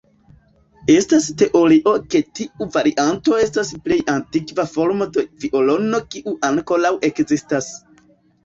[0.93, 7.71] Estas teorio ke tiu varianto estas plej antikva formo de violono kiu ankoraŭ ekzistas.